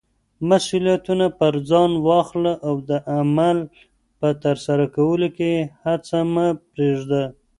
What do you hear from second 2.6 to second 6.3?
او د عمل په ترسره کولو کې هڅه